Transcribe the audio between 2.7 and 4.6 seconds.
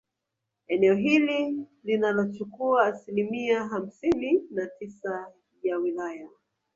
asilimia hamsini